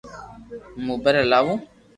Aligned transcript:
ھون 0.73 0.81
موبائل 0.87 1.15
ھلاو 1.23 1.49